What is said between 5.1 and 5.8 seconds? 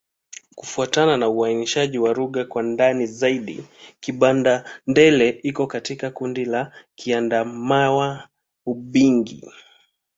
iko